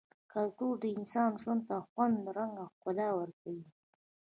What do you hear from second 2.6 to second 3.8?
او ښکلا ورکوي-